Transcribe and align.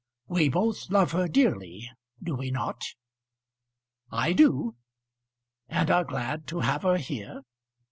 We 0.27 0.49
both 0.49 0.89
love 0.89 1.11
her 1.11 1.27
dearly; 1.27 1.87
do 2.23 2.33
we 2.33 2.49
not?" 2.49 2.83
"I 4.09 4.33
do." 4.33 4.73
"And 5.67 5.91
are 5.91 6.05
glad 6.05 6.47
to 6.47 6.61
have 6.61 6.81
her 6.81 6.97
here?" 6.97 7.43